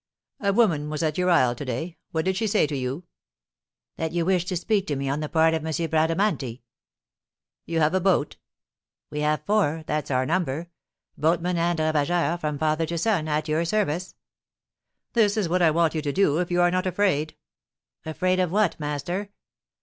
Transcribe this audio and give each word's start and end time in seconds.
'A 0.39 0.51
woman 0.53 0.89
was 0.89 1.03
at 1.03 1.15
your 1.19 1.29
isle 1.29 1.53
to 1.53 1.63
day: 1.63 1.95
what 2.09 2.25
did 2.25 2.35
she 2.35 2.47
say 2.47 2.65
to 2.65 2.75
you?' 2.75 3.03
'That 3.97 4.11
you 4.13 4.25
wished 4.25 4.47
to 4.47 4.55
speak 4.57 4.87
to 4.87 4.95
me 4.95 5.07
on 5.07 5.19
the 5.19 5.29
part 5.29 5.53
of 5.53 5.63
M. 5.63 5.71
Bradamanti.' 5.91 6.63
'You 7.67 7.79
have 7.81 7.93
a 7.93 7.99
boat?' 8.01 8.37
'We 9.11 9.19
have 9.19 9.45
four, 9.45 9.83
that's 9.85 10.09
our 10.09 10.25
number: 10.25 10.71
boatmen 11.19 11.57
and 11.57 11.77
ravageurs, 11.77 12.39
from 12.39 12.57
father 12.57 12.87
to 12.87 12.97
son, 12.97 13.27
at 13.27 13.47
your 13.47 13.63
service.' 13.63 14.15
'This 15.13 15.37
is 15.37 15.47
what 15.47 15.61
I 15.61 15.69
want 15.69 15.93
you 15.93 16.01
to 16.01 16.11
do 16.11 16.39
if 16.39 16.49
you 16.49 16.61
are 16.61 16.71
not 16.71 16.87
afraid' 16.87 17.35
'Afraid 18.03 18.39
of 18.39 18.51
what, 18.51 18.79
master?' 18.79 19.29